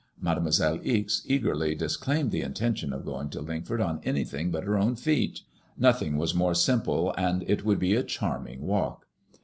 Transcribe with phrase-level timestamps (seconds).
[0.19, 4.75] Mademoiselle Ixe eagerly dis claimed the intention of going to Lingford on anything but her
[4.75, 5.41] own feet.
[5.77, 9.05] Nothing was more simple, and it would be a charm ing walk.